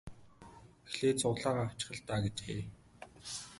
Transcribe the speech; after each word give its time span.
Эхлээд 0.87 1.17
сугалаагаа 1.21 1.65
авчих 1.67 1.89
л 1.97 1.99
даа 2.07 2.19
гэжээ. 2.23 2.61